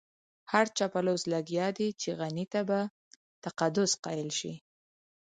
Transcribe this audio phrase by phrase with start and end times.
[0.51, 2.79] هر چاپلوس لګيا دی چې غني ته په
[3.43, 4.53] تقدس قايل شي.